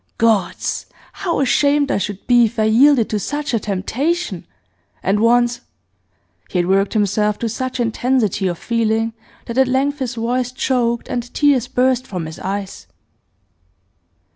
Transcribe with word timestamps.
Gods! 0.17 0.87
how 1.13 1.41
ashamed 1.41 1.91
I 1.91 1.99
should 1.99 2.25
be 2.25 2.45
if 2.45 2.57
I 2.57 2.63
yielded 2.63 3.07
to 3.11 3.19
such 3.19 3.53
a 3.53 3.59
temptation! 3.59 4.47
And 5.03 5.19
once' 5.19 5.61
He 6.49 6.57
had 6.57 6.65
worked 6.65 6.93
himself 6.93 7.37
to 7.37 7.47
such 7.47 7.79
intensity 7.79 8.47
of 8.47 8.57
feeling 8.57 9.13
that 9.45 9.59
at 9.59 9.67
length 9.67 9.99
his 9.99 10.15
voice 10.15 10.51
choked 10.51 11.07
and 11.07 11.31
tears 11.35 11.67
burst 11.67 12.07
from 12.07 12.25
his 12.25 12.39
eyes. 12.39 12.87